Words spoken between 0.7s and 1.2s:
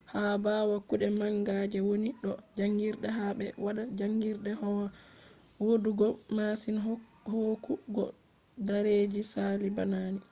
kuɗe